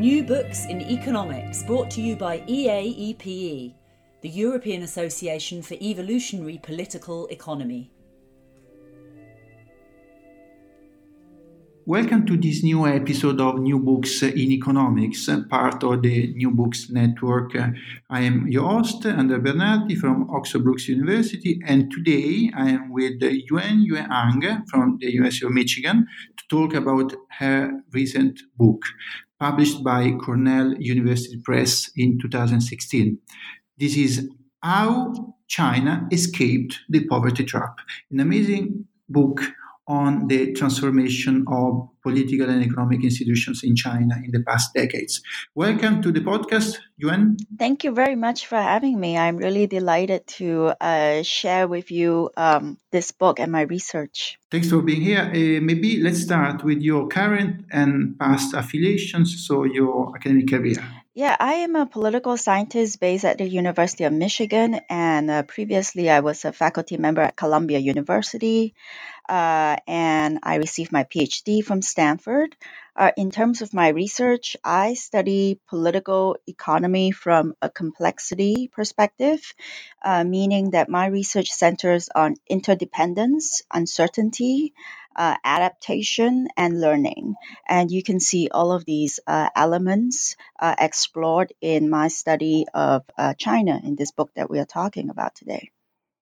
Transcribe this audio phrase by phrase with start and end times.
[0.00, 3.74] New Books in Economics, brought to you by EAEPE,
[4.22, 7.92] the European Association for Evolutionary Political Economy.
[11.84, 16.88] Welcome to this new episode of New Books in Economics, part of the New Books
[16.88, 17.54] Network.
[18.08, 23.20] I am your host, Andrea Bernardi from Oxford Brookes University, and today I am with
[23.20, 26.06] Yuen Yuen Ang from the University of Michigan
[26.38, 28.82] to talk about her recent book,
[29.40, 33.18] published by Cornell University Press in 2016.
[33.78, 34.28] This is
[34.62, 37.78] How China Escaped the Poverty Trap,
[38.10, 39.40] an amazing book
[39.90, 45.20] on the transformation of political and economic institutions in China in the past decades.
[45.56, 47.36] Welcome to the podcast, Yuen.
[47.58, 49.18] Thank you very much for having me.
[49.18, 54.38] I'm really delighted to uh, share with you um, this book and my research.
[54.50, 55.26] Thanks for being here.
[55.26, 60.78] Uh, maybe let's start with your current and past affiliations, so your academic career.
[61.12, 66.08] Yeah, I am a political scientist based at the University of Michigan, and uh, previously
[66.08, 68.74] I was a faculty member at Columbia University,
[69.30, 72.56] uh, and I received my PhD from Stanford.
[72.96, 79.54] Uh, in terms of my research, I study political economy from a complexity perspective,
[80.04, 84.74] uh, meaning that my research centers on interdependence, uncertainty,
[85.16, 87.36] uh, adaptation and learning.
[87.68, 93.04] And you can see all of these uh, elements uh, explored in my study of
[93.38, 95.70] China in this book that we are talking about today.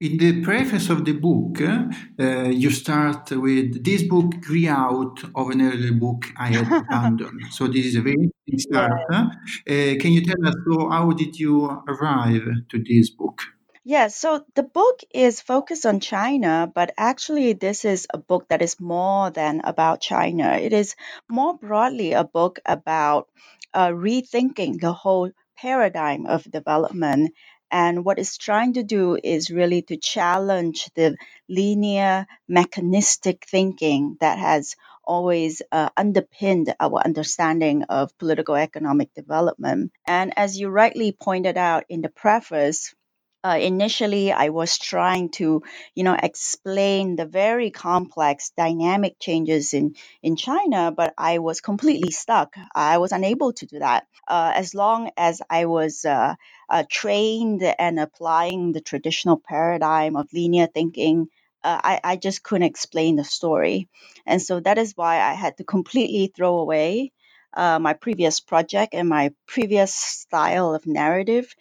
[0.04, 5.50] In the preface of the book, uh, you start with this book grew out of
[5.50, 7.40] an earlier book I had abandoned.
[7.52, 9.00] so this is a very interesting start.
[9.10, 13.44] Uh, can you tell us so how did you arrive to this book?
[13.86, 18.62] Yeah, so the book is focused on China, but actually, this is a book that
[18.62, 20.58] is more than about China.
[20.58, 20.98] It is
[21.30, 23.30] more broadly a book about
[23.74, 25.32] uh, rethinking the whole
[25.64, 27.32] paradigm of development.
[27.74, 31.18] And what it's trying to do is really to challenge the
[31.50, 39.92] linear, mechanistic thinking that has always uh, underpinned our understanding of political economic development.
[40.08, 42.96] And as you rightly pointed out in the preface,
[43.44, 45.64] uh, initially I was trying to,
[45.96, 52.12] you know, explain the very complex dynamic changes in in China, but I was completely
[52.12, 52.56] stuck.
[52.74, 54.08] I was unable to do that.
[54.28, 56.36] Uh, as long as I was uh,
[56.70, 61.28] uh trained and applying the traditional paradigm of linear thinking.
[61.66, 63.88] Uh, I, I just couldn't explain the story.
[64.26, 67.14] And so that is why I had to completely throw away
[67.54, 71.56] uh, my previous project and my previous style of narrative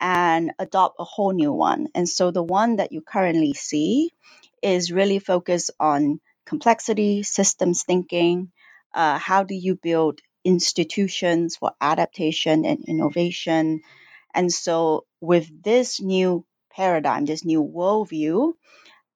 [0.00, 1.88] and adopt a whole new one.
[1.94, 4.12] And so the one that you currently see
[4.62, 8.52] is really focused on complexity, systems thinking.
[8.94, 13.80] Uh, how do you build institutions for adaptation and innovation?
[14.34, 18.52] And so, with this new paradigm, this new worldview,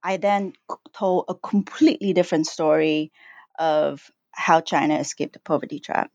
[0.02, 0.52] I then
[0.94, 3.12] told a completely different story
[3.58, 6.10] of how China escaped the poverty trap.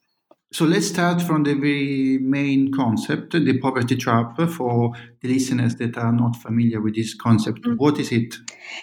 [0.53, 5.97] So let's start from the very main concept, the poverty trap, for the listeners that
[5.97, 7.63] are not familiar with this concept.
[7.63, 7.75] Mm-hmm.
[7.75, 8.35] What is it?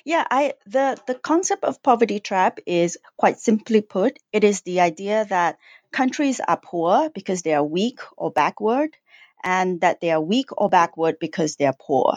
[0.05, 4.81] Yeah, I the the concept of poverty trap is quite simply put, it is the
[4.81, 5.57] idea that
[5.91, 8.97] countries are poor because they are weak or backward,
[9.43, 12.15] and that they are weak or backward because they are poor.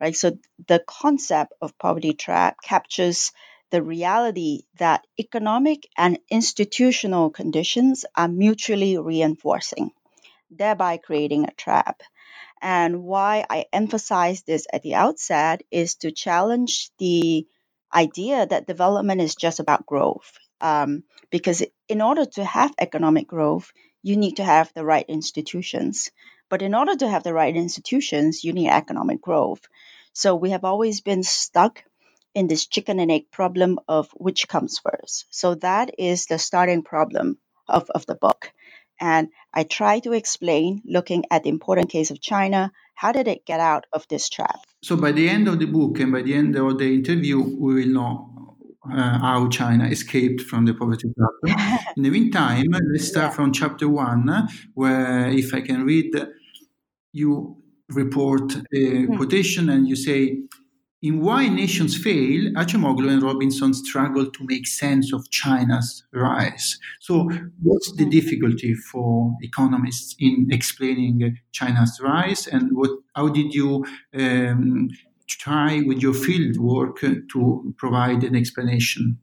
[0.00, 0.16] Right.
[0.16, 0.38] So
[0.68, 3.32] the concept of poverty trap captures
[3.70, 9.90] the reality that economic and institutional conditions are mutually reinforcing,
[10.50, 12.02] thereby creating a trap.
[12.62, 17.46] And why I emphasize this at the outset is to challenge the
[17.94, 20.32] idea that development is just about growth.
[20.60, 23.72] um, because in order to have economic growth,
[24.02, 26.10] you need to have the right institutions.
[26.50, 29.62] But in order to have the right institutions, you need economic growth.
[30.14, 31.84] So we have always been stuck
[32.36, 35.24] in this chicken and egg problem of which comes first.
[35.30, 38.52] So that is the starting problem of, of the book.
[39.00, 43.46] And I try to explain, looking at the important case of China, how did it
[43.46, 44.60] get out of this trap?
[44.82, 47.74] So by the end of the book and by the end of the interview, we
[47.74, 48.56] will know
[48.92, 51.80] uh, how China escaped from the poverty trap.
[51.96, 53.36] In the meantime, let's start yeah.
[53.36, 56.14] from chapter one, where if I can read,
[57.12, 57.56] you
[57.88, 59.16] report a mm.
[59.16, 60.42] quotation and you say,
[61.02, 66.78] in Why Nations Fail, Acemoglu and Robinson struggle to make sense of China's rise.
[67.00, 67.30] So,
[67.62, 72.90] what's the difficulty for economists in explaining China's rise, and what?
[73.14, 73.84] How did you
[74.14, 74.88] um,
[75.26, 79.18] try with your field work to provide an explanation?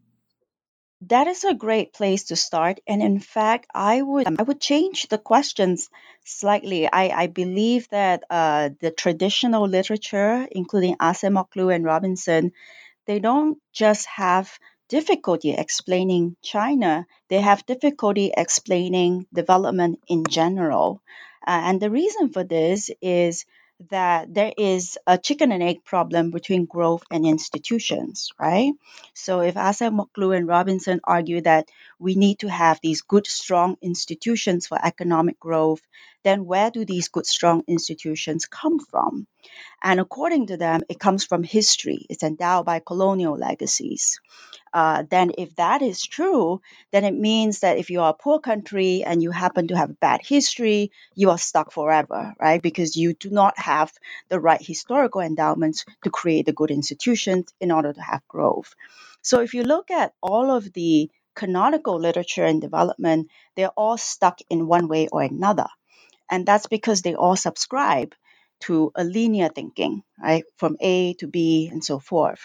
[1.07, 2.79] That is a great place to start.
[2.87, 5.89] And in fact, I would I would change the questions
[6.23, 6.87] slightly.
[6.91, 12.53] I, I believe that uh, the traditional literature, including Acemoglu and Robinson,
[13.07, 14.57] they don't just have
[14.89, 21.01] difficulty explaining China, they have difficulty explaining development in general.
[21.47, 23.45] Uh, and the reason for this is
[23.89, 28.71] that there is a chicken and egg problem between growth and institutions, right?
[29.13, 34.67] So if Acemoglu and Robinson argue that we need to have these good, strong institutions
[34.67, 35.81] for economic growth,
[36.23, 39.27] then where do these good, strong institutions come from?
[39.83, 42.05] And according to them, it comes from history.
[42.09, 44.15] It's endowed by colonial legacies
[44.73, 46.61] uh, then if that is true,
[46.93, 49.91] then it means that if you are a poor country and you happen to have
[49.91, 52.63] a bad history, you are stuck forever, right?
[52.63, 53.93] Because you do not have
[54.29, 58.75] the right historical endowments to create the good institutions in order to have growth.
[59.23, 64.39] So if you look at all of the canonical literature and development, they're all stuck
[64.49, 65.67] in one way or another.
[66.31, 68.15] And that's because they all subscribe
[68.61, 70.45] to a linear thinking, right?
[70.57, 72.41] From A to B and so forth.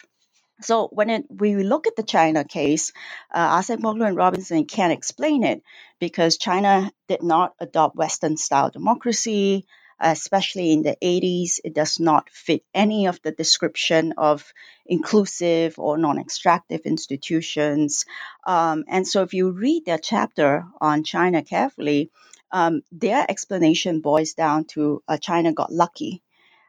[0.63, 2.93] So when it, we look at the China case,
[3.33, 5.63] uh, Acemoglu and Robinson can't explain it
[6.01, 9.67] because China did not adopt Western style democracy,
[10.01, 11.61] especially in the 80s.
[11.65, 14.53] It does not fit any of the description of
[14.87, 18.05] inclusive or non extractive institutions.
[18.47, 22.11] Um, and so if you read their chapter on China carefully,
[22.53, 26.21] um, their explanation boils down to uh, China got lucky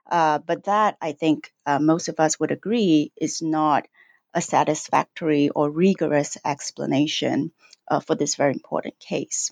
[0.10, 3.88] uh, but that, I think, uh, most of us would agree, is not
[4.34, 7.52] a satisfactory or rigorous explanation
[7.90, 9.52] uh, for this very important case.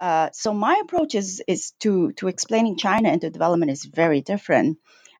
[0.00, 4.78] Uh, so my approach is, is to, to explaining China into development is very different,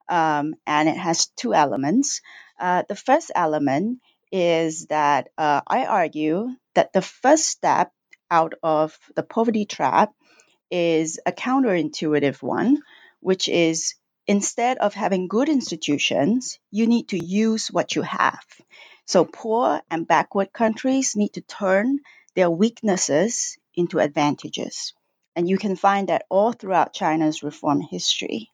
[0.09, 2.21] um, and it has two elements.
[2.61, 4.01] Uh, the first element
[4.33, 7.93] is that I argue that the first step
[8.31, 10.13] out of the poverty trap
[10.73, 12.83] is a counterintuitive one,
[13.21, 13.95] which is
[14.27, 18.45] instead of having good institutions, you need to use what you have.
[19.05, 21.99] So, poor and backward countries need to turn
[22.35, 24.95] their weaknesses into advantages.
[25.37, 28.51] And you can find that all throughout China's reform history.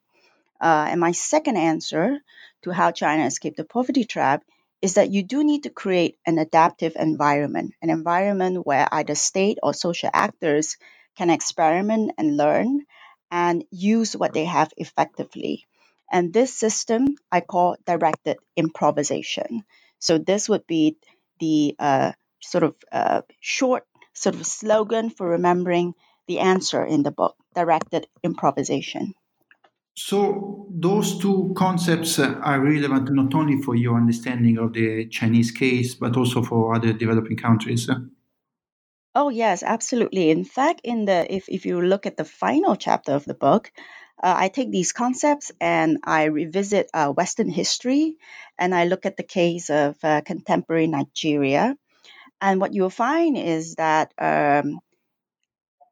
[0.61, 2.19] Uh, and my second answer
[2.63, 4.43] to how China escaped the poverty trap
[4.83, 9.59] is that you do need to create an adaptive environment, an environment where either state
[9.63, 10.77] or social actors
[11.19, 12.83] can experiment and learn
[13.31, 15.67] and use what they have effectively.
[16.11, 19.65] And this system I call directed improvisation.
[19.99, 20.97] So this would be
[21.41, 23.85] the uh, sort of uh, short
[24.15, 25.95] sort of slogan for remembering
[26.29, 29.15] the answer in the book directed improvisation.
[29.95, 35.97] So, those two concepts are relevant not only for your understanding of the Chinese case,
[35.97, 37.91] but also for other developing countries.
[39.21, 40.31] Oh yes, absolutely.
[40.31, 43.73] In fact, in the if if you look at the final chapter of the book,
[44.23, 48.15] uh, I take these concepts and I revisit uh, Western history,
[48.59, 51.77] and I look at the case of uh, contemporary Nigeria.
[52.41, 54.79] And what you'll find is that um,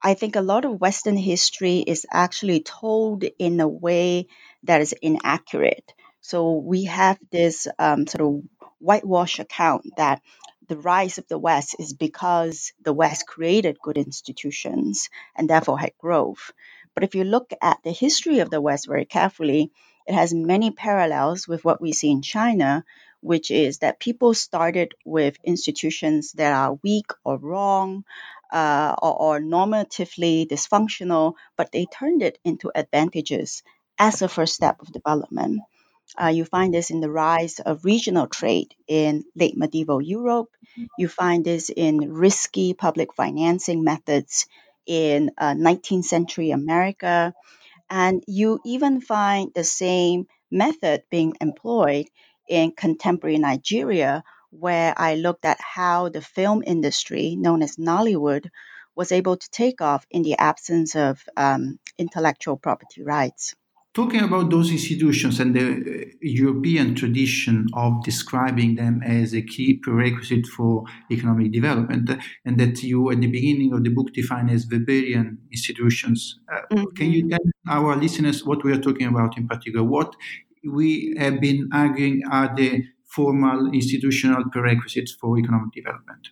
[0.03, 4.29] I think a lot of Western history is actually told in a way
[4.63, 5.93] that is inaccurate.
[6.21, 8.43] So we have this um, sort of
[8.79, 10.23] whitewash account that
[10.69, 15.97] the rise of the West is because the West created good institutions and therefore had
[15.99, 16.53] growth.
[16.95, 19.71] But if you look at the history of the West very carefully,
[20.07, 22.85] it has many parallels with what we see in China,
[23.21, 28.05] which is that people started with institutions that are weak or wrong
[28.53, 33.63] uh, or, or normatively dysfunctional, but they turned it into advantages
[33.99, 35.61] as a first step of development.
[36.21, 40.51] Uh, you find this in the rise of regional trade in late medieval Europe.
[40.99, 44.47] You find this in risky public financing methods
[44.87, 47.35] in uh, 19th century America.
[47.91, 52.07] And you even find the same method being employed
[52.49, 58.49] in contemporary Nigeria, where I looked at how the film industry, known as Nollywood,
[58.95, 63.55] was able to take off in the absence of um, intellectual property rights.
[63.97, 69.81] Talking about those institutions and the uh, European tradition of describing them as a key
[69.83, 72.11] prerequisite for economic development,
[72.45, 76.95] and that you at the beginning of the book define as Weberian institutions, uh, mm-hmm.
[76.95, 79.83] can you tell our listeners what we are talking about in particular?
[79.83, 80.15] What
[80.63, 86.29] we have been arguing are the formal institutional prerequisites for economic development?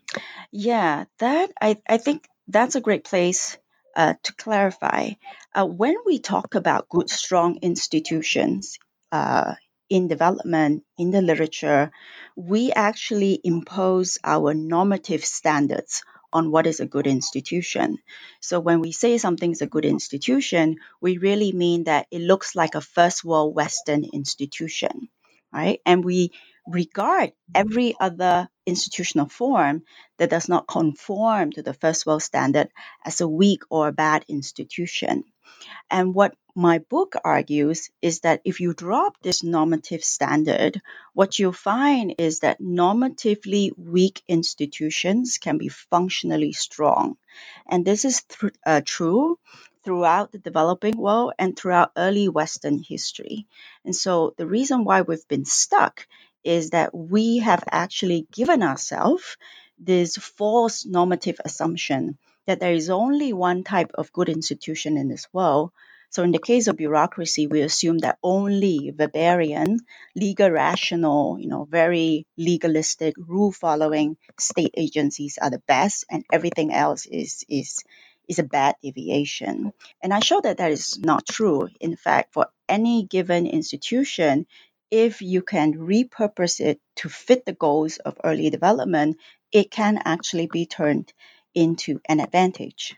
[0.53, 3.57] Yeah, that I, I think that's a great place
[3.97, 5.11] uh, to clarify.
[5.55, 8.79] Uh, when we talk about good, strong institutions
[9.13, 9.55] uh,
[9.91, 11.91] in development, in the literature,
[12.37, 17.99] we actually impose our normative standards on what is a good institution.
[18.41, 22.75] So when we say something's a good institution, we really mean that it looks like
[22.75, 25.09] a first world Western institution,
[25.53, 25.81] right?
[25.87, 26.33] And we
[26.67, 29.83] regard every other institutional form
[30.19, 32.69] that does not conform to the first world standard
[33.05, 35.25] as a weak or a bad institution.
[35.91, 40.81] And what my book argues is that if you drop this normative standard,
[41.13, 47.17] what you'll find is that normatively weak institutions can be functionally strong.
[47.69, 49.39] And this is th- uh, true
[49.85, 53.47] throughout the developing world and throughout early Western history.
[53.85, 56.07] And so the reason why we've been stuck
[56.45, 59.37] is that we have actually given ourselves
[59.79, 65.27] this false normative assumption that there is only one type of good institution in this
[65.33, 65.73] world.
[66.11, 69.79] So, in the case of bureaucracy, we assume that only Weberian,
[70.15, 76.73] legal rational, you know, very legalistic, rule following state agencies are the best, and everything
[76.73, 77.83] else is, is,
[78.29, 79.73] is a bad deviation.
[80.01, 81.69] And I show that that is not true.
[81.81, 84.47] In fact, for any given institution,
[84.95, 89.17] if you can repurpose it to fit the goals of early development,
[89.51, 91.13] it can actually be turned
[91.53, 92.95] into an advantage.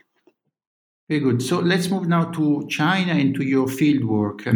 [1.09, 1.41] Very good.
[1.41, 4.45] So let's move now to China and to your fieldwork.
[4.45, 4.51] Uh,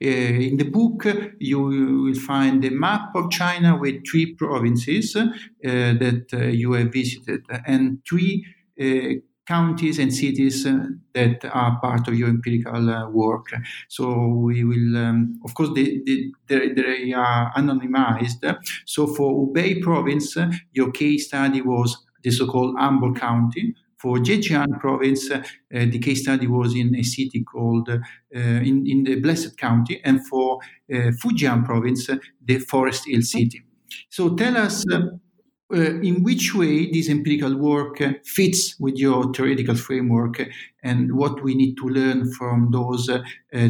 [0.00, 1.04] in the book,
[1.38, 5.26] you will find a map of China with three provinces uh,
[5.62, 8.46] that uh, you have visited and three
[8.80, 13.46] uh, counties and cities uh, that are part of your empirical uh, work.
[13.88, 16.00] So we will, um, of course, they,
[16.48, 18.44] they, they, are anonymized.
[18.84, 23.74] So for Hubei province, uh, your case study was the so-called Humble County.
[23.98, 27.98] For Zhejiang province, uh, the case study was in a city called uh,
[28.30, 30.58] in, in the Blessed County, and for
[30.92, 32.10] uh, Fujian province,
[32.44, 33.62] the Forest Hill City.
[34.10, 34.84] So tell us
[35.74, 40.48] uh, in which way this empirical work fits with your theoretical framework
[40.82, 43.22] and what we need to learn from those uh,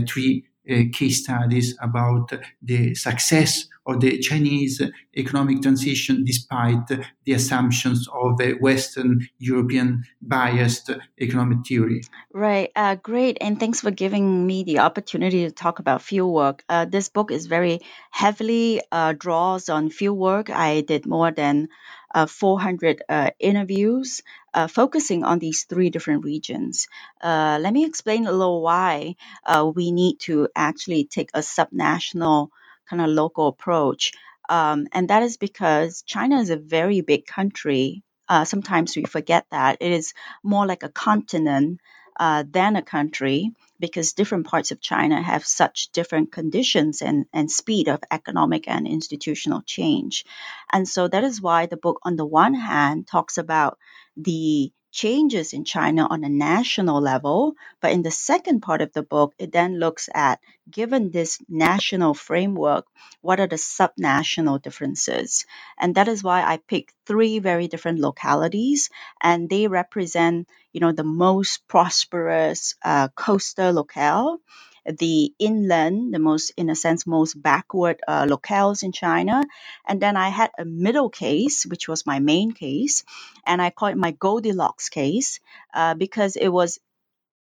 [0.07, 4.83] three uh, case studies about the success of the Chinese
[5.17, 10.91] economic transition despite the assumptions of the Western European biased
[11.21, 12.03] economic theory.
[12.33, 13.39] Right, uh, great.
[13.41, 16.61] And thanks for giving me the opportunity to talk about fieldwork.
[16.69, 20.51] Uh, this book is very heavily uh, draws on fieldwork.
[20.51, 21.69] I did more than
[22.15, 24.23] uh, 400 uh, interviews
[24.55, 26.89] uh, focusing on these three different regions.
[27.21, 32.49] Uh, let me explain a little why uh, we need to actually take a subnational
[32.89, 34.13] kind of local approach.
[34.49, 38.03] Um, and that is because China is a very big country.
[38.29, 39.79] Uh, sometimes we forget that.
[39.81, 41.81] It is more like a continent
[42.19, 47.89] than a country because different parts of China have such different conditions and, and speed
[47.89, 50.25] of economic and institutional change.
[50.73, 53.79] And so that is why the book, on the one hand, talks about
[54.17, 57.55] the changes in China on a national level.
[57.83, 62.15] But in the second part of the book, it then looks at, given this national
[62.15, 62.87] framework,
[63.21, 65.45] what are the subnational differences?
[65.79, 68.89] And that is why I picked three very different localities,
[69.21, 74.41] and they represent, you know, the most prosperous uh, coastal locale
[74.87, 79.43] the inland, the most, in a sense, most backward uh, locales in China.
[79.87, 83.05] And then I had a middle case, which was my main case,
[83.47, 85.41] and I call it my Goldilocks case
[85.75, 86.79] uh, because it was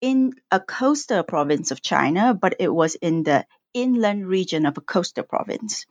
[0.02, 4.82] in a coastal province of China, but it was in the inland region of a
[4.82, 5.86] coastal province.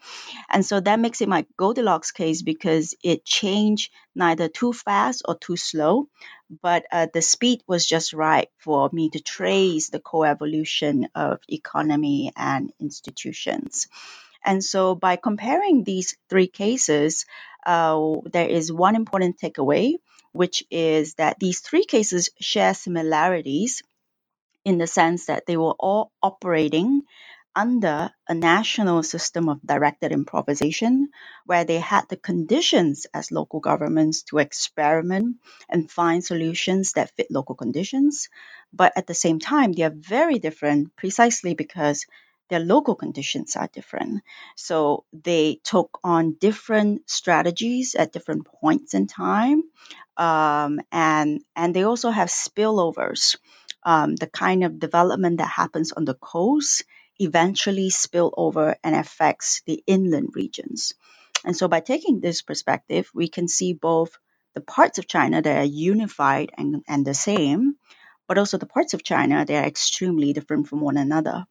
[0.50, 5.38] And so that makes it my Goldilocks case because it changed neither too fast or
[5.38, 6.08] too slow,
[6.62, 12.32] but uh, the speed was just right for me to trace the coevolution of economy
[12.36, 13.88] and institutions.
[14.44, 17.26] And so by comparing these three cases,
[17.66, 19.94] uh, there is one important takeaway,
[20.32, 23.82] which is that these three cases share similarities
[24.64, 27.02] in the sense that they were all operating
[27.56, 31.08] under a national system of directed improvisation
[31.46, 35.36] where they had the conditions as local governments to experiment
[35.68, 38.28] and find solutions that fit local conditions.
[38.72, 42.06] But at the same time, they are very different precisely because
[42.50, 44.22] their local conditions are different.
[44.56, 49.62] So they took on different strategies at different points in time.
[50.16, 53.36] Um, and, and they also have spillovers.
[53.86, 56.84] Um, the kind of development that happens on the coast
[57.18, 60.94] eventually spill over and affects the inland regions.
[61.44, 64.16] And so by taking this perspective, we can see both
[64.54, 67.76] the parts of China that are unified and, and the same,
[68.26, 71.46] but also the parts of China that are extremely different from one another.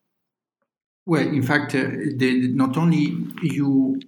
[1.05, 3.99] Well, in fact, uh, not only you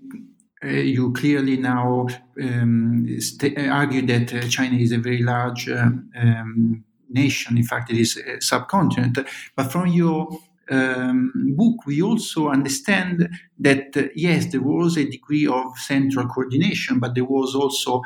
[0.64, 2.08] uh, you clearly now
[2.42, 7.58] um, st- argue that uh, China is a very large uh, um, nation.
[7.58, 9.20] In fact, it is a subcontinent.
[9.56, 10.40] But from your
[10.72, 13.30] um, book, we also understand
[13.60, 18.02] that uh, yes, there was a degree of central coordination, but there was also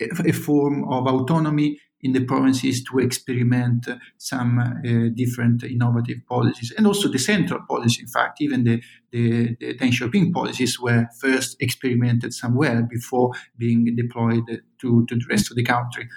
[0.00, 6.86] a form of autonomy in the provinces to experiment some uh, different innovative policies and
[6.86, 8.02] also the central policy.
[8.02, 13.96] In fact, even the, the, the Deng Xiaoping policies were first experimented somewhere before being
[13.96, 14.46] deployed
[14.80, 16.08] to, to the rest of the country.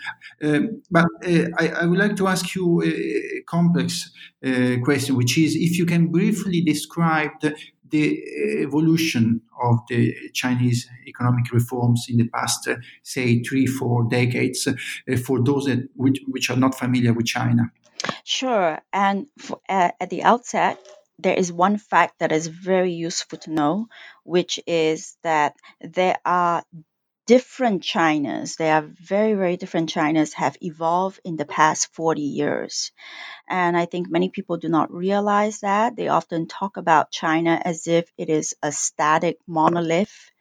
[0.44, 4.12] Um, but uh, I, I, would like to ask you a complex
[4.46, 7.56] uh, question, which is if you can briefly describe the,
[7.92, 8.22] the
[8.62, 15.18] evolution of the Chinese economic reforms in the past, uh, say, three, four decades, uh,
[15.18, 17.72] for those that which, which, are not familiar with China?
[18.24, 18.80] Sure.
[18.94, 20.80] And for, uh, at the outset,
[21.18, 23.88] there is one fact that is very useful to know,
[24.24, 26.64] which is that there are
[27.30, 32.92] different Chinas, they are very, very different Chinas have evolved in the past 40 years.
[33.50, 35.96] And I think many people do not realize that.
[35.96, 40.32] They often talk about China as if it is a static monolith.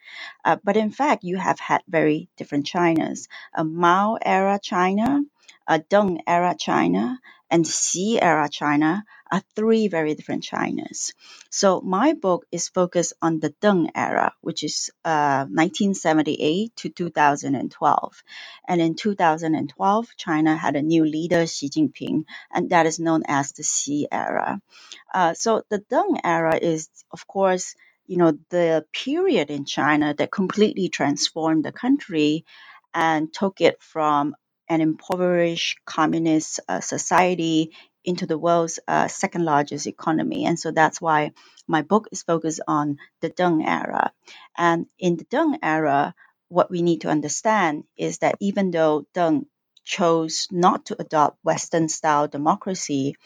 [0.45, 3.29] Uh, but in fact, you have had very different Chinas.
[3.55, 5.23] A Mao era China,
[5.69, 11.13] a Deng era China, and Xi era China are three very different Chinas.
[11.51, 18.23] So my book is focused on the Deng era, which is uh, 1978 to 2012.
[18.67, 23.53] And in 2012, China had a new leader, Xi Jinping, and that is known as
[23.53, 24.61] the Xi era.
[25.13, 27.75] Uh, so the Deng era is, of course,
[28.07, 32.45] you know, the period in China that completely transformed the country
[32.95, 34.35] and took it from
[34.69, 37.73] an impoverished communist uh, society
[38.09, 40.47] into the world's uh, second largest economy.
[40.47, 41.33] And so that's why
[41.67, 44.13] my book is focused on the Deng era.
[44.57, 46.15] And in the Deng era,
[46.49, 49.47] what we need to understand is that even though Deng
[49.85, 53.17] chose not to adopt Western style democracy,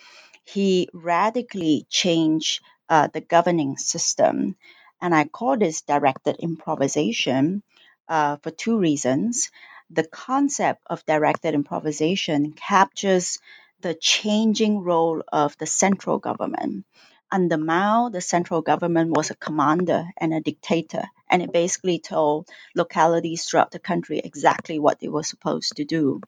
[0.44, 4.56] he radically changed uh, the governing system.
[5.00, 7.62] And I call this directed improvisation
[8.08, 9.50] uh, for two reasons
[9.92, 13.38] the concept of directed improvisation captures
[13.82, 16.86] the changing role of the central government.
[17.30, 22.48] Under Mao, the central government was a commander and a dictator, and it basically told
[22.76, 26.20] localities throughout the country exactly what they were supposed to do.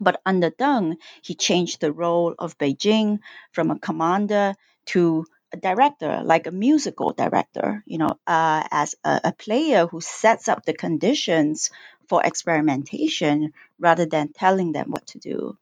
[0.00, 3.20] But under Deng, he changed the role of Beijing
[3.52, 4.54] from a commander
[4.86, 10.00] to a director, like a musical director, you know, uh, as a, a player who
[10.00, 11.70] sets up the conditions
[12.08, 15.56] for experimentation rather than telling them what to do.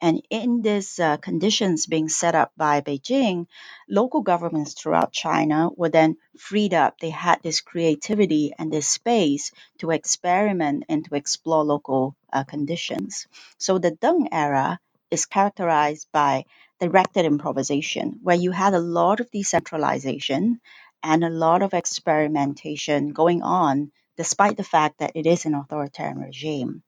[0.00, 3.46] And in these uh, conditions being set up by Beijing,
[3.88, 6.98] local governments throughout China were then freed up.
[6.98, 13.26] They had this creativity and this space to experiment and to explore local uh, conditions.
[13.58, 16.44] So the Deng era is characterized by
[16.80, 20.60] directed improvisation, where you had a lot of decentralization
[21.02, 26.18] and a lot of experimentation going on despite the fact that it is an authoritarian
[26.18, 26.82] regime.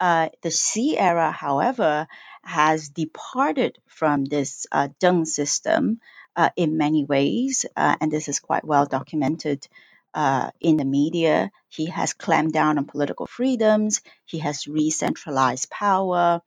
[0.00, 2.06] Uh, the Xi era, however,
[2.44, 6.00] has departed from this uh, Deng system
[6.36, 9.66] uh, in many ways, uh, and this is quite well documented
[10.14, 11.50] uh, in the media.
[11.68, 16.42] He has clamped down on political freedoms, he has re centralized power.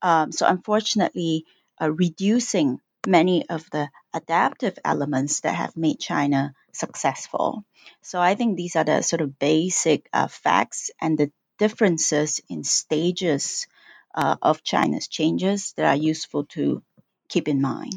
[0.00, 1.46] Um, so, unfortunately,
[1.80, 7.64] uh, reducing many of the adaptive elements that have made China successful.
[8.00, 12.64] So I think these are the sort of basic uh, facts and the differences in
[12.64, 13.66] stages
[14.14, 16.82] uh, of China's changes that are useful to
[17.28, 17.94] keep in mind.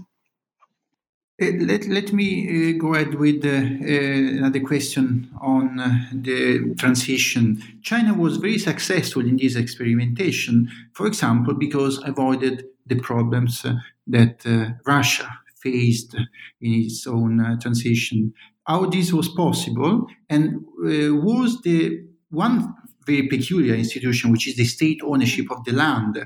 [1.42, 6.74] Uh, let, let me uh, go ahead with uh, uh another question on uh, the
[6.76, 7.62] transition.
[7.82, 13.66] China was very successful in this experimentation, for example, because avoided the problems
[14.08, 14.46] that
[14.86, 18.34] Russia faced in its own transition.
[18.66, 22.76] How this was possible, and was the one
[23.06, 26.18] very peculiar institution, which is the state ownership of the land,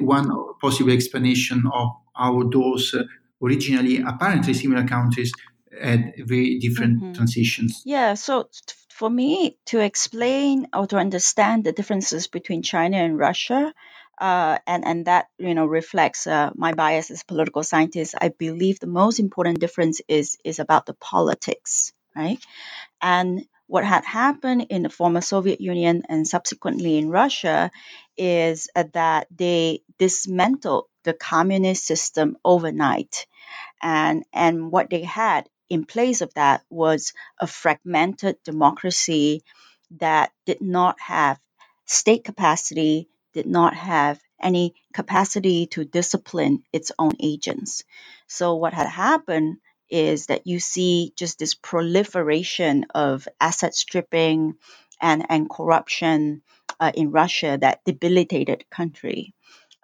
[0.00, 2.94] one possible explanation of how those
[3.42, 5.32] originally apparently similar countries
[5.80, 7.12] had very different mm-hmm.
[7.12, 7.82] transitions.
[7.84, 8.48] Yeah, so
[8.90, 13.74] for me to explain or to understand the differences between China and Russia,
[14.18, 18.14] uh, and and that you know reflects uh, my bias as a political scientist.
[18.18, 22.38] I believe the most important difference is is about the politics, right?
[23.02, 27.70] And what had happened in the former Soviet Union and subsequently in Russia
[28.16, 33.26] is uh, that they dismantled the communist system overnight.
[33.82, 39.42] And, and what they had in place of that was a fragmented democracy
[39.98, 41.38] that did not have
[41.86, 47.84] state capacity, did not have any capacity to discipline its own agents.
[48.28, 49.58] So, what had happened
[49.90, 54.54] is that you see just this proliferation of asset stripping
[55.00, 56.42] and, and corruption
[56.80, 59.34] uh, in Russia that debilitated country.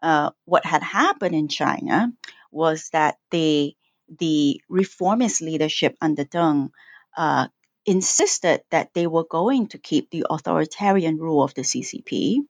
[0.02, 2.12] Uh, what had happened in China
[2.50, 3.74] was that the
[4.18, 6.70] the reformist leadership under Deng
[7.16, 7.48] uh,
[7.86, 12.40] insisted that they were going to keep the authoritarian rule of the CCP.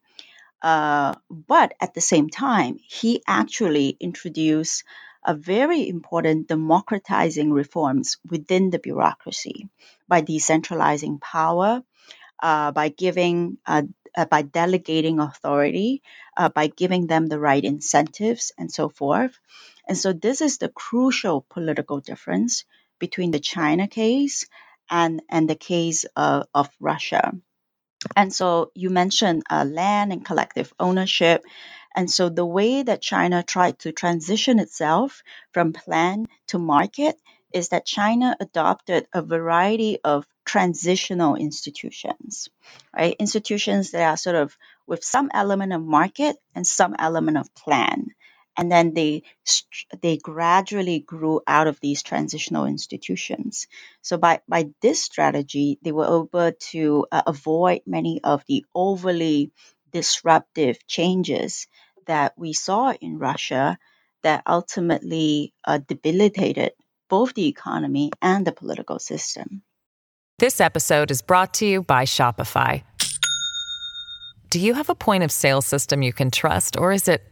[0.60, 4.84] Uh, but at the same time, he actually introduced
[5.24, 9.68] a very important democratizing reforms within the bureaucracy
[10.08, 11.82] by decentralizing power,
[12.42, 13.82] uh, by giving uh,
[14.16, 16.02] uh, by delegating authority,
[16.36, 19.38] uh, by giving them the right incentives, and so forth.
[19.88, 22.64] And so, this is the crucial political difference
[22.98, 24.46] between the China case
[24.90, 27.32] and, and the case of, of Russia.
[28.16, 31.44] And so, you mentioned uh, land and collective ownership.
[31.94, 37.16] And so, the way that China tried to transition itself from plan to market
[37.52, 42.48] is that China adopted a variety of transitional institutions,
[42.96, 43.16] right?
[43.18, 48.08] Institutions that are sort of with some element of market and some element of plan.
[48.56, 49.22] And then they
[50.02, 53.66] they gradually grew out of these transitional institutions.
[54.02, 59.52] So by by this strategy, they were able to uh, avoid many of the overly
[59.92, 61.66] disruptive changes
[62.06, 63.78] that we saw in Russia
[64.22, 66.72] that ultimately uh, debilitated
[67.08, 69.62] both the economy and the political system.
[70.38, 72.82] This episode is brought to you by Shopify.
[74.50, 77.22] Do you have a point of sale system you can trust, or is it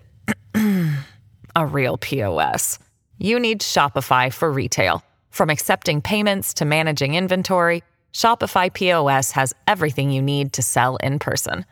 [1.56, 2.78] a real POS?
[3.18, 5.02] You need Shopify for retail.
[5.30, 11.18] From accepting payments to managing inventory, Shopify POS has everything you need to sell in
[11.18, 11.64] person.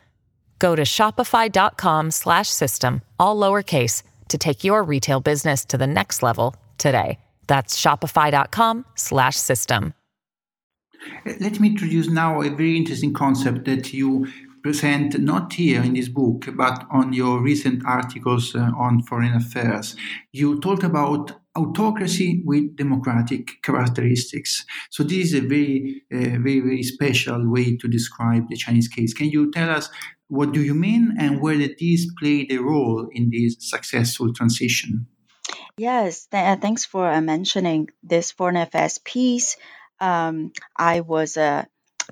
[0.58, 6.22] Go to shopify.com slash system, all lowercase to take your retail business to the next
[6.22, 7.18] level today.
[7.46, 9.94] That's shopify.com slash system.
[11.40, 14.26] Let me introduce now a very interesting concept that you
[14.62, 19.96] present not here in this book, but on your recent articles uh, on foreign affairs.
[20.32, 24.64] You talk about autocracy with democratic characteristics.
[24.90, 29.14] So this is a very, uh, very, very special way to describe the Chinese case.
[29.14, 29.88] Can you tell us
[30.28, 35.06] what do you mean and where did these play the role in this successful transition?
[35.76, 39.56] Yes, th- uh, thanks for uh, mentioning this foreign affairs piece
[40.00, 41.64] um, I was uh,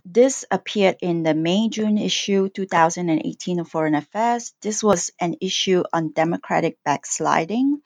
[0.04, 4.52] this appeared in the May June issue 2018 of Foreign Affairs.
[4.60, 7.80] This was an issue on democratic backsliding,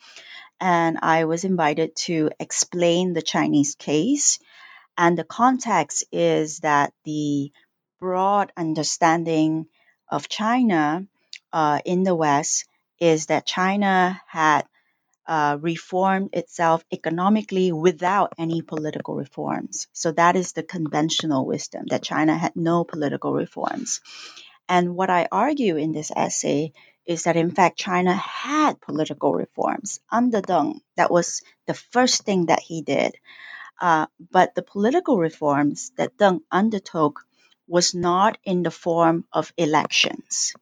[0.61, 4.39] and I was invited to explain the Chinese case.
[4.99, 7.53] And the context is that the
[8.01, 9.67] broad understanding
[10.11, 11.07] of China
[11.53, 12.67] uh, in the West
[12.99, 14.67] is that China had
[15.27, 19.87] uh, reformed itself economically without any political reforms.
[19.93, 24.01] So that is the conventional wisdom that China had no political reforms.
[24.69, 26.73] And what I argue in this essay
[27.07, 30.81] is that in fact China had political reforms under Deng.
[30.97, 33.17] That was the first thing that he did.
[33.81, 37.25] Uh, but the political reforms that Deng undertook
[37.71, 40.53] was not in the form of elections.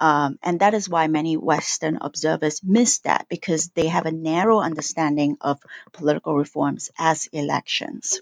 [0.00, 4.60] Um, and that is why many Western observers miss that because they have a narrow
[4.60, 5.58] understanding of
[5.92, 8.20] political reforms as elections.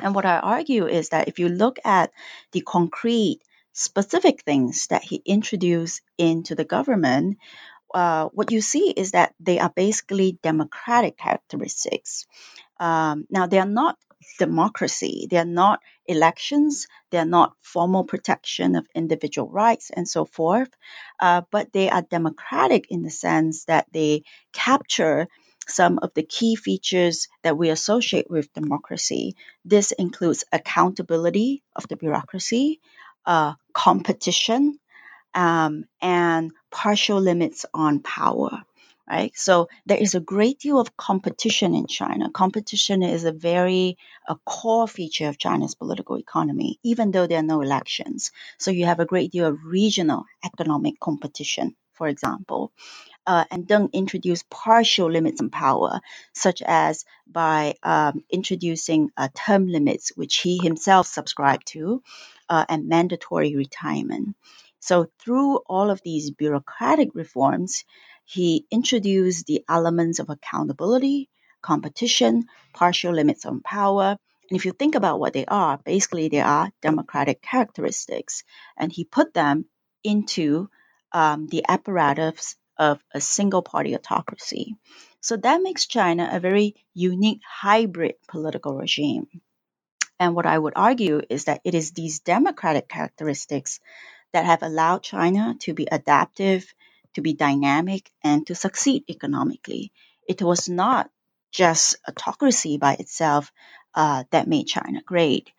[0.00, 2.12] And what I argue is that if you look at
[2.52, 3.40] the concrete,
[3.72, 7.38] specific things that he introduced into the government,
[7.94, 12.26] uh, what you see is that they are basically democratic characteristics.
[12.78, 13.96] Um, now, they are not
[14.38, 20.24] democracy, they are not elections, they are not formal protection of individual rights and so
[20.24, 20.68] forth,
[21.20, 25.28] uh, but they are democratic in the sense that they capture
[25.68, 29.34] some of the key features that we associate with democracy.
[29.64, 32.80] This includes accountability of the bureaucracy,
[33.24, 34.78] uh, competition,
[35.34, 38.62] um, and partial limits on power.
[39.08, 42.30] Right, so there is a great deal of competition in China.
[42.30, 47.42] Competition is a very a core feature of China's political economy, even though there are
[47.54, 48.32] no elections.
[48.58, 52.72] So you have a great deal of regional economic competition, for example
[53.26, 56.00] uh, and Deng introduced partial limits on power,
[56.34, 62.02] such as by um, introducing uh, term limits, which he himself subscribed to,
[62.50, 64.36] uh, and mandatory retirement.
[64.80, 67.86] So, through all of these bureaucratic reforms,
[68.26, 71.30] he introduced the elements of accountability,
[71.62, 74.18] competition, partial limits on power.
[74.50, 78.42] And if you think about what they are, basically they are democratic characteristics.
[78.76, 79.66] And he put them
[80.02, 80.68] into
[81.12, 84.74] um, the apparatus of a single party autocracy.
[85.20, 89.28] So that makes China a very unique hybrid political regime.
[90.18, 93.78] And what I would argue is that it is these democratic characteristics
[94.32, 96.74] that have allowed China to be adaptive,
[97.16, 99.92] to be dynamic, and to succeed economically.
[100.28, 101.10] It was not
[101.52, 103.52] just autocracy by itself
[103.94, 105.50] uh, that made China great.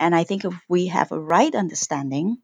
[0.00, 2.38] And I think if we have a right understanding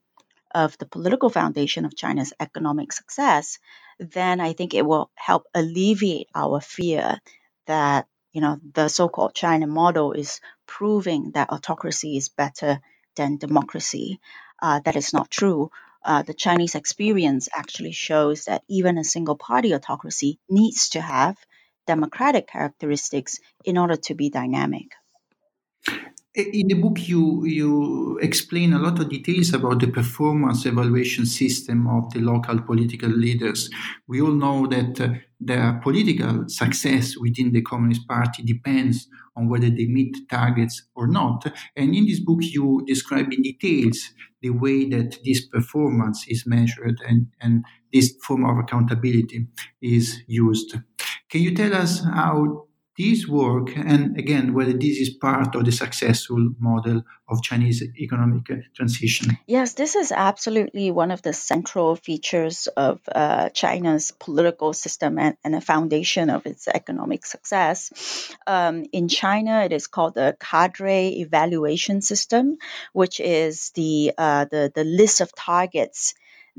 [0.54, 3.58] of the political foundation of China's economic success,
[3.98, 7.20] then I think it will help alleviate our fear
[7.66, 12.80] that you know the so-called China model is proving that autocracy is better
[13.16, 14.20] than democracy.
[14.62, 15.70] Uh, that is not true.
[16.02, 21.36] Uh, the Chinese experience actually shows that even a single party autocracy needs to have
[21.86, 24.88] democratic characteristics in order to be dynamic.
[26.34, 31.88] In the book, you you explain a lot of details about the performance evaluation system
[31.88, 33.68] of the local political leaders.
[34.06, 39.70] We all know that uh, their political success within the Communist Party depends on whether
[39.70, 41.46] they meet targets or not.
[41.76, 47.00] And in this book, you describe in details the way that this performance is measured
[47.08, 49.46] and, and this form of accountability
[49.80, 50.76] is used.
[51.30, 52.66] Can you tell us how
[53.00, 58.44] this work and again whether this is part of the successful model of chinese economic
[58.74, 59.38] transition.
[59.46, 65.36] Yes this is absolutely one of the central features of uh, china's political system and,
[65.44, 68.34] and the foundation of its economic success.
[68.46, 72.58] Um, in china it is called the cadre evaluation system
[72.92, 76.14] which is the uh, the, the list of targets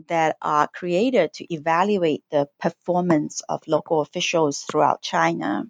[0.07, 5.65] that are created to evaluate the performance of local officials throughout China.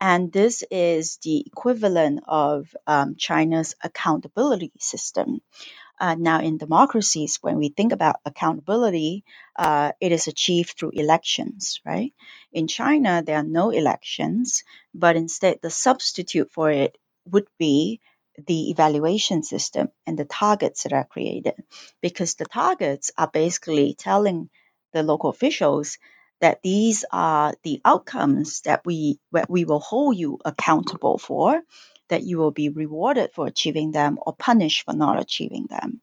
[0.00, 5.40] And this is the equivalent of um, China's accountability system.
[5.98, 9.24] Uh, now, in democracies, when we think about accountability,
[9.56, 12.12] uh, it is achieved through elections, right?
[12.52, 16.98] In China, there are no elections, but instead, the substitute for it
[17.30, 18.00] would be
[18.46, 21.54] the evaluation system and the targets that are created.
[22.00, 24.50] Because the targets are basically telling
[24.92, 25.98] the local officials
[26.40, 31.62] that these are the outcomes that we that we will hold you accountable for
[32.08, 36.00] that you will be rewarded for achieving them or punished for not achieving them.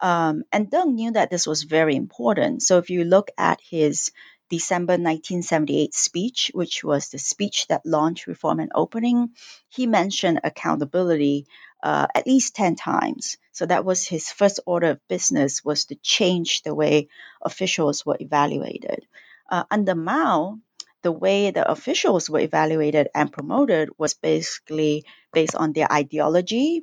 [0.00, 2.62] Um, and Deng knew that this was very important.
[2.62, 4.10] So if you look at his
[4.50, 9.30] December 1978 speech, which was the speech that launched reform and opening,
[9.68, 11.46] he mentioned accountability
[11.82, 13.36] uh, at least 10 times.
[13.52, 17.08] So that was his first order of business was to change the way
[17.42, 19.06] officials were evaluated.
[19.50, 20.58] Uh, under Mao,
[21.02, 26.82] the way the officials were evaluated and promoted was basically based on their ideology,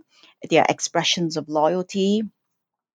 [0.49, 2.23] their expressions of loyalty,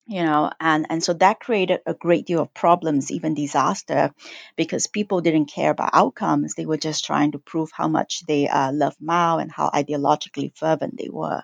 [0.06, 4.12] you know and and so that created a great deal of problems even disaster
[4.56, 6.54] because people didn't care about outcomes.
[6.54, 10.56] They were just trying to prove how much they uh, love mao and how ideologically
[10.56, 11.42] fervent they were.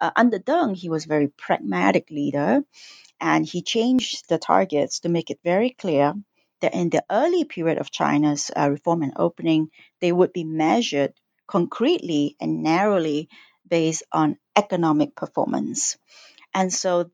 [0.00, 2.62] Uh, under deng he was a very pragmatic leader
[3.20, 6.14] and he changed the targets to make it very clear
[6.60, 9.68] that in the early period of china's uh, reform and opening
[10.00, 11.12] they would be measured
[11.48, 13.28] concretely and narrowly
[13.68, 15.96] based on economic performance.
[16.54, 17.10] And so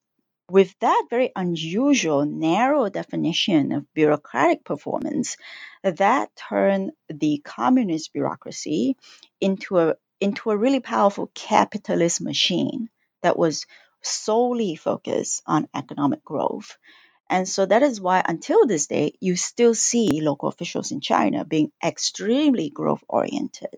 [0.51, 5.37] with that very unusual, narrow definition of bureaucratic performance,
[5.85, 8.97] that turned the communist bureaucracy
[9.41, 12.89] into a into a really powerful capitalist machine
[13.23, 13.67] that was
[14.03, 16.79] solely focused on economic growth.
[17.31, 21.45] And so that is why, until this day, you still see local officials in China
[21.45, 23.71] being extremely growth oriented.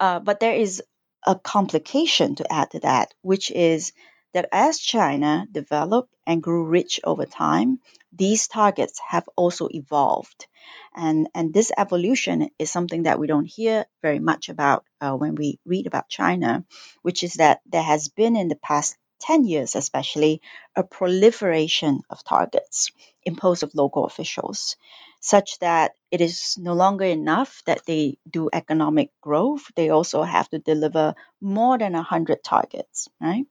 [0.00, 0.82] Uh, but there is
[1.26, 3.92] a complication to add to that, which is
[4.34, 7.80] that as China developed and grew rich over time,
[8.12, 10.46] these targets have also evolved.
[10.94, 15.34] And, and this evolution is something that we don't hear very much about uh, when
[15.34, 16.64] we read about China,
[17.02, 20.40] which is that there has been in the past 10 years, especially,
[20.76, 22.92] a proliferation of targets
[23.24, 24.76] imposed of local officials
[25.20, 29.64] such that it is no longer enough that they do economic growth.
[29.76, 33.46] They also have to deliver more than 100 targets, right?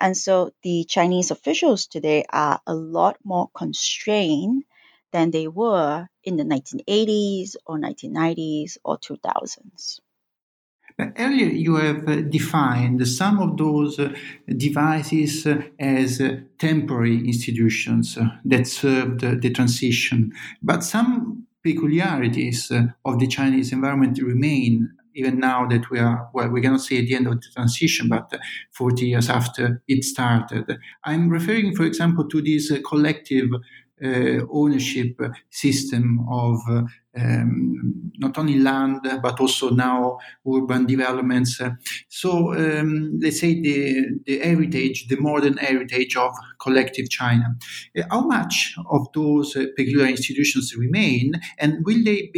[0.00, 4.64] And so the Chinese officials today are a lot more constrained
[5.12, 10.00] than they were in the 1980s or 1990s or 2000s.
[10.98, 14.12] Earlier, you have uh, defined some of those uh,
[14.56, 16.20] devices uh, as
[16.58, 22.72] temporary institutions that served the transition, but some peculiarities
[23.04, 27.06] of the Chinese environment remain even now that we are, well, we cannot say at
[27.06, 28.32] the end of the transition, but
[28.72, 30.78] 40 years after it started.
[31.04, 33.48] I'm referring, for example, to this collective
[34.50, 36.58] ownership system of
[37.14, 41.60] um, not only land but also now urban developments.
[42.08, 47.56] So um, let's say the the heritage, the modern heritage of collective China.
[47.96, 52.30] Uh, how much of those uh, peculiar institutions remain, and will they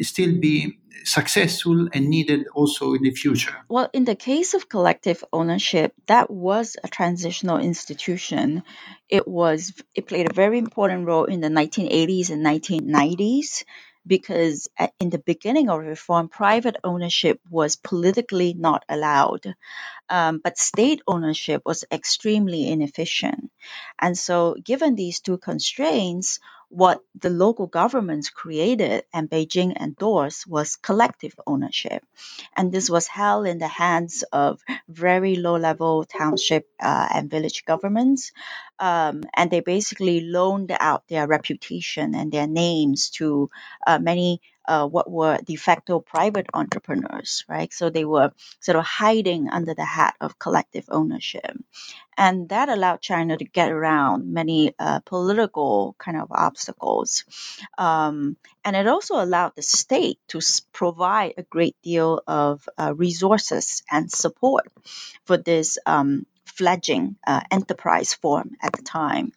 [0.00, 3.56] still be successful and needed also in the future?
[3.68, 8.62] Well, in the case of collective ownership, that was a transitional institution.
[9.08, 13.64] It was it played a very important role in the 1980s and 1990s
[14.06, 14.68] because
[15.00, 19.54] in the beginning of reform, private ownership was politically not allowed,
[20.08, 23.50] um, but state ownership was extremely inefficient.
[24.00, 30.76] And so, given these two constraints, what the local governments created and Beijing endorsed was
[30.76, 32.04] collective ownership.
[32.56, 37.64] And this was held in the hands of very low level township uh, and village
[37.64, 38.32] governments.
[38.78, 43.48] Um, and they basically loaned out their reputation and their names to
[43.86, 47.72] uh, many uh, what were de facto private entrepreneurs, right?
[47.72, 51.56] So they were sort of hiding under the hat of collective ownership.
[52.18, 57.24] And that allowed China to get around many uh, political kind of obstacles.
[57.76, 60.40] Um, and it also allowed the state to
[60.72, 64.72] provide a great deal of uh, resources and support
[65.24, 69.32] for this um, fledgling uh, enterprise form at the time.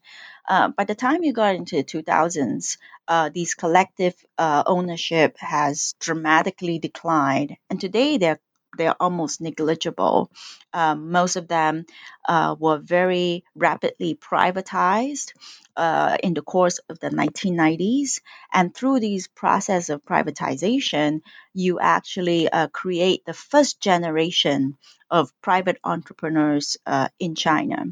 [0.49, 5.93] Uh, by the time you got into the 2000s, uh, these collective uh, ownership has
[5.99, 8.39] dramatically declined, and today they're
[8.77, 10.31] they're almost negligible.
[10.73, 11.85] Um, most of them
[12.27, 15.33] uh, were very rapidly privatized
[15.75, 18.21] uh, in the course of the 1990s.
[18.53, 21.21] And through these process of privatization,
[21.53, 24.77] you actually uh, create the first generation
[25.09, 27.85] of private entrepreneurs uh, in China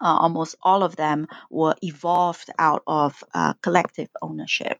[0.00, 4.78] uh, almost all of them were evolved out of uh, collective ownership.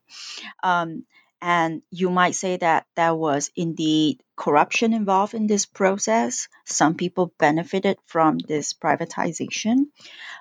[0.62, 1.05] Um,
[1.42, 6.48] and you might say that there was indeed corruption involved in this process.
[6.64, 9.88] Some people benefited from this privatization.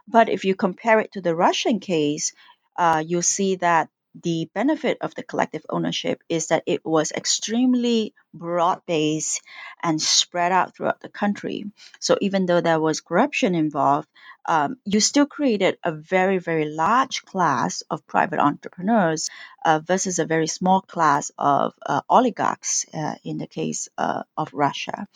[0.07, 2.33] But if you compare it to the Russian case,
[2.77, 3.89] uh, you'll see that
[4.21, 9.41] the benefit of the collective ownership is that it was extremely broad based
[9.81, 11.65] and spread out throughout the country.
[11.99, 14.07] So even though there was corruption involved,
[14.45, 19.29] um, you still created a very, very large class of private entrepreneurs
[19.65, 24.53] uh, versus a very small class of uh, oligarchs uh, in the case uh, of
[24.53, 25.07] Russia.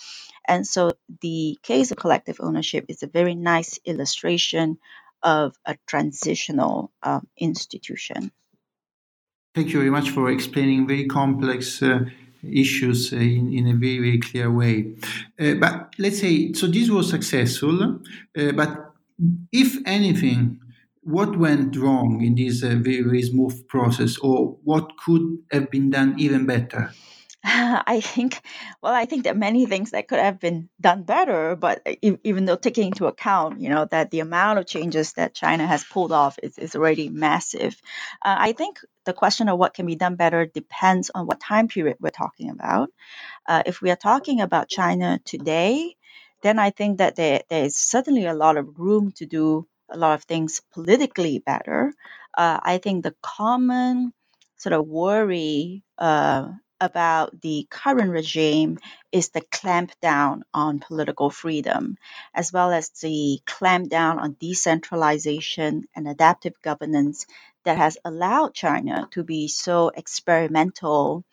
[0.47, 4.77] And so the case of collective ownership is a very nice illustration
[5.21, 8.31] of a transitional uh, institution.
[9.57, 12.01] Thank you very much for explaining very complex uh,
[12.43, 14.93] issues uh, in, in a very, very clear way.
[15.39, 17.99] Uh, but let's say, so this was successful,
[18.37, 18.93] uh, but
[19.51, 20.59] if anything,
[21.01, 25.89] what went wrong in this uh, very, very smooth process, or what could have been
[25.89, 26.91] done even better?
[27.87, 28.41] I think,
[28.81, 32.43] well, I think there are many things that could have been done better, but even
[32.43, 36.11] though taking into account, you know, that the amount of changes that China has pulled
[36.11, 37.81] off is, is already massive,
[38.25, 41.69] uh, I think the question of what can be done better depends on what time
[41.69, 42.91] period we're talking about.
[43.47, 45.95] Uh, if we are talking about China today,
[46.41, 49.97] then I think that there, there is certainly a lot of room to do a
[49.97, 51.93] lot of things politically better.
[52.37, 54.11] Uh, I think the common
[54.57, 56.49] sort of worry uh,
[56.81, 58.79] about the current regime
[59.11, 61.97] is the clamp down on political freedom,
[62.33, 67.25] as well as the clamp down on decentralization and adaptive governance
[67.65, 71.23] that has allowed China to be so experimental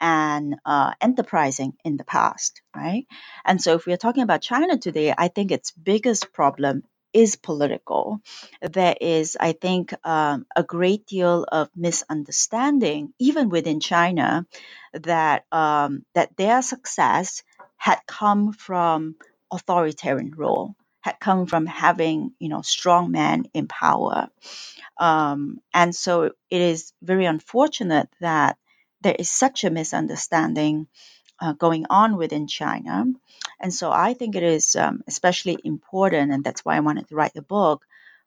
[0.00, 3.06] and uh, enterprising in the past, right?
[3.44, 7.36] And so, if we are talking about China today, I think its biggest problem is
[7.36, 8.20] political.
[8.62, 14.46] There is, I think, um, a great deal of misunderstanding, even within China,
[14.94, 17.42] that um, that their success
[17.76, 19.16] had come from
[19.52, 24.28] authoritarian rule, had come from having you know strong men in power,
[24.98, 28.56] um, and so it is very unfortunate that
[29.02, 30.86] there is such a misunderstanding
[31.40, 33.06] uh, going on within China.
[33.60, 37.14] And so I think it is um, especially important, and that's why I wanted to
[37.16, 37.86] write the book,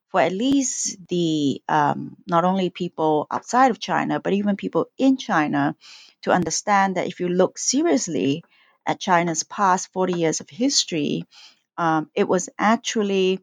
[0.10, 5.18] for at least the um, not only people outside of China, but even people in
[5.18, 5.76] China
[6.24, 8.44] to understand that if you look seriously
[8.86, 11.26] at China's past 40 years of history,
[11.78, 13.40] um, it was actually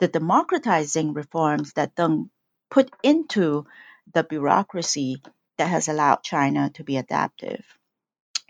[0.00, 2.28] the democratizing reforms that Deng
[2.70, 3.66] put into
[4.14, 5.22] the bureaucracy
[5.58, 7.64] that has allowed China to be adaptive.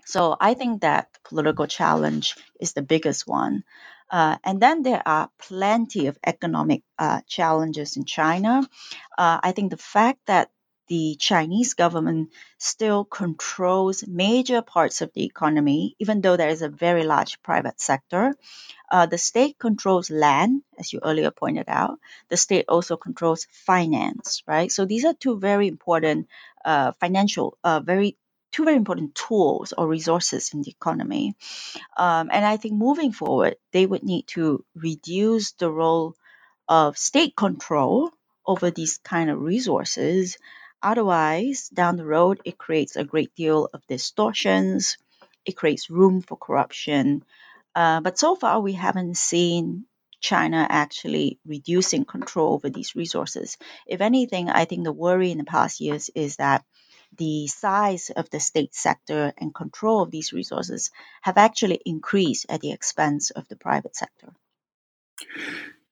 [0.05, 3.63] So I think that political challenge is the biggest one.
[4.09, 8.67] Uh, and then there are plenty of economic uh, challenges in China.
[9.17, 10.51] Uh, I think the fact that
[10.87, 16.69] the Chinese government still controls major parts of the economy, even though there is a
[16.69, 18.35] very large private sector.
[18.91, 21.99] Uh, the state controls land, as you earlier pointed out.
[22.29, 24.71] The state also controls finance, right?
[24.71, 26.27] So these are two very important
[26.63, 28.17] uh, financial, uh, very
[28.53, 31.35] two very important tools or resources in the economy.
[31.97, 36.15] Um, and I think moving forward, they would need to reduce the role
[36.69, 38.11] of state control
[38.45, 40.37] over these kind of resources.
[40.81, 44.97] Otherwise, down the road, it creates a great deal of distortions.
[45.45, 47.23] It creates room for corruption.
[47.75, 49.85] Uh, but so far, we haven't seen
[50.21, 53.57] China actually reducing control over these resources.
[53.87, 56.63] If anything, I think the worry in the past years is that
[57.17, 60.91] the size of the state sector and control of these resources
[61.21, 64.33] have actually increased at the expense of the private sector.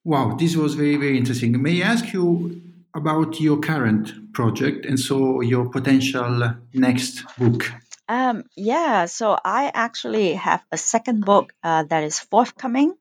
[0.03, 1.61] Wow, this was very, very interesting.
[1.61, 2.61] May I ask you
[2.93, 7.71] about your current project and so your potential next book?
[8.09, 12.95] Um, yeah, so I actually have a second book uh, that is forthcoming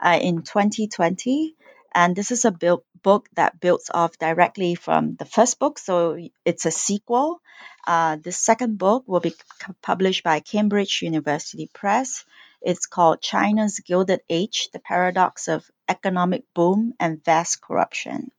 [0.00, 1.56] uh, in 2020.
[1.96, 5.78] And this is a build, book that builds off directly from the first book.
[5.78, 7.40] So it's a sequel.
[7.86, 9.34] Uh, the second book will be
[9.80, 12.26] published by Cambridge University Press.
[12.60, 18.30] It's called China's Gilded Age The Paradox of Economic Boom and Vast Corruption.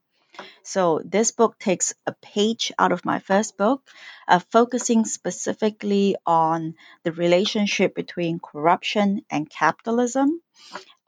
[0.62, 3.82] So, this book takes a page out of my first book,
[4.28, 10.44] uh, focusing specifically on the relationship between corruption and capitalism.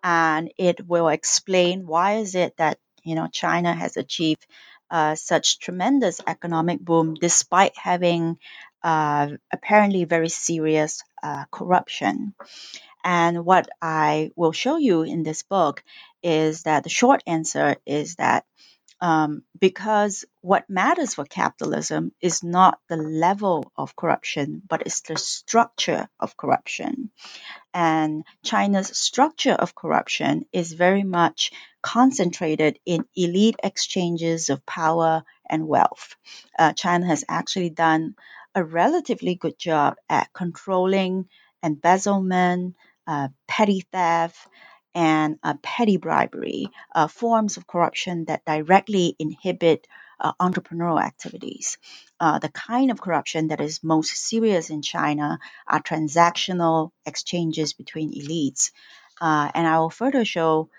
[0.04, 4.46] And it will explain why is it that you know, China has achieved
[4.92, 8.38] uh, such tremendous economic boom despite having
[8.84, 12.34] uh, apparently very serious uh, corruption.
[13.04, 15.84] And what I will show you in this book
[16.22, 18.46] is that the short answer is that
[19.02, 25.18] um, because what matters for capitalism is not the level of corruption, but it's the
[25.18, 27.10] structure of corruption.
[27.74, 31.52] And China's structure of corruption is very much
[31.82, 36.16] concentrated in elite exchanges of power and wealth.
[36.58, 38.16] Uh, China has actually done
[38.56, 41.30] a relatively good job at controlling
[41.64, 42.76] embezzlement,
[43.08, 44.48] uh, petty theft,
[44.96, 49.88] and uh, petty bribery, uh, forms of corruption that directly inhibit
[50.20, 51.78] uh, entrepreneurial activities.
[52.20, 58.14] Uh, the kind of corruption that is most serious in China are transactional exchanges between
[58.14, 58.72] elites.
[59.22, 60.70] Uh, and I will further show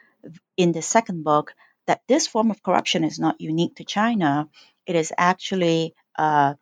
[0.56, 1.54] in the second book
[1.86, 4.48] that this form of corruption is not unique to China.
[4.86, 6.54] It is actually uh,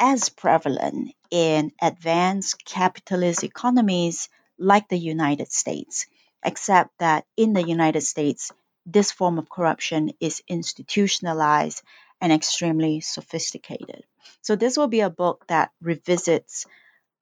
[0.00, 4.28] as prevalent in advanced capitalist economies
[4.58, 6.06] like the United States,
[6.44, 8.52] except that in the United States,
[8.92, 11.82] this form of corruption is institutionalized
[12.20, 14.02] and extremely sophisticated.
[14.42, 16.66] So, this will be a book that revisits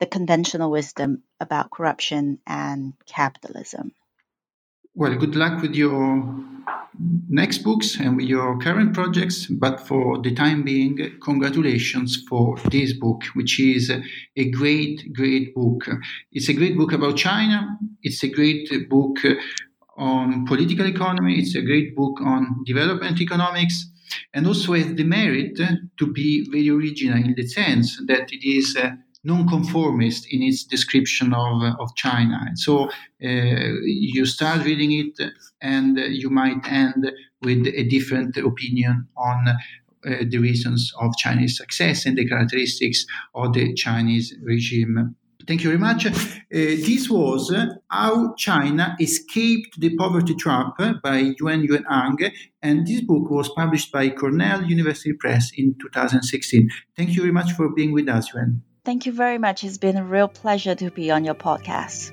[0.00, 3.92] the conventional wisdom about corruption and capitalism.
[4.94, 6.24] Well, good luck with your
[7.28, 9.46] next books and with your current projects.
[9.46, 13.92] But for the time being, congratulations for this book, which is
[14.36, 15.86] a great, great book.
[16.32, 17.78] It's a great book about China.
[18.02, 19.18] It's a great book
[19.96, 21.38] on political economy.
[21.38, 23.86] It's a great book on development economics.
[24.32, 25.58] And also has the merit
[25.98, 28.76] to be very original in the sense that it is
[29.24, 32.38] non-conformist in its description of, of China.
[32.46, 32.90] And so uh,
[33.20, 37.10] you start reading it and you might end
[37.42, 39.54] with a different opinion on uh,
[40.30, 45.16] the reasons of Chinese success and the characteristics of the Chinese regime.
[45.46, 46.06] Thank you very much.
[46.06, 46.12] Uh,
[46.50, 52.18] this was uh, How China Escaped the Poverty Trap by Yuen Yuen Ang,
[52.62, 56.68] and this book was published by Cornell University Press in 2016.
[56.96, 58.62] Thank you very much for being with us, Yuen.
[58.84, 59.62] Thank you very much.
[59.62, 62.12] It's been a real pleasure to be on your podcast.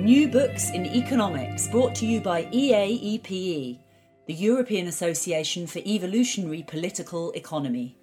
[0.00, 3.78] New Books in Economics, brought to you by EAEPE,
[4.26, 7.99] the European Association for Evolutionary Political Economy.